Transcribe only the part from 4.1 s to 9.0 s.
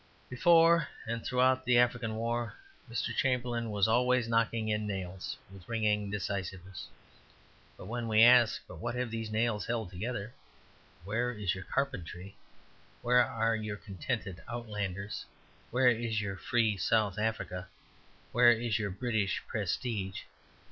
knocking in nails, with ringing decisiveness. But when we ask, "But what